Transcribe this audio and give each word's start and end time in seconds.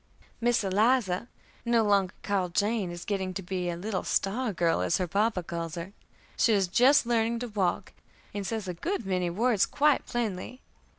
Miss 0.41 0.63
Eliza, 0.63 1.27
no 1.63 1.83
longer 1.83 2.15
called 2.23 2.55
Jane, 2.55 2.89
is 2.89 3.05
getting 3.05 3.35
to 3.35 3.43
be 3.43 3.69
a 3.69 3.77
little 3.77 4.03
'star 4.03 4.51
girl,' 4.51 4.81
as 4.81 4.97
her 4.97 5.05
Papa 5.07 5.43
calls 5.43 5.75
her; 5.75 5.93
she 6.35 6.53
is 6.53 6.67
just 6.67 7.05
learning 7.05 7.37
to 7.37 7.47
walk, 7.49 7.93
and 8.33 8.47
says 8.47 8.67
a 8.67 8.73
good 8.73 9.05
many 9.05 9.29
words 9.29 9.67
quite 9.67 10.07
plainly. 10.07 10.59